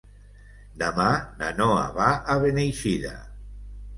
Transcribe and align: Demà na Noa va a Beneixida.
Demà 0.83 1.05
na 1.41 1.51
Noa 1.59 1.83
va 1.99 2.09
a 2.35 2.37
Beneixida. 2.45 3.15